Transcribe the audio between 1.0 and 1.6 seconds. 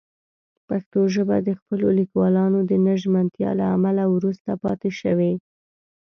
ژبه د